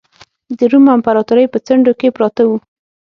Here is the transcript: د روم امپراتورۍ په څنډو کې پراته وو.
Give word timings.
د 0.57 0.59
روم 0.71 0.85
امپراتورۍ 0.95 1.45
په 1.53 1.57
څنډو 1.65 1.93
کې 1.99 2.13
پراته 2.15 2.43
وو. 2.47 2.57